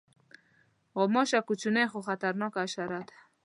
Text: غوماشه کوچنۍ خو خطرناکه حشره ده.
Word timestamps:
غوماشه 0.97 1.39
کوچنۍ 1.47 1.85
خو 1.91 1.99
خطرناکه 2.07 2.59
حشره 2.65 3.01
ده. 3.07 3.15